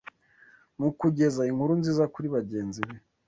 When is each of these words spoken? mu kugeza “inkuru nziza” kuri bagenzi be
mu 0.81 0.89
kugeza 0.99 1.41
“inkuru 1.51 1.73
nziza” 1.79 2.03
kuri 2.13 2.27
bagenzi 2.35 2.81
be 2.87 2.97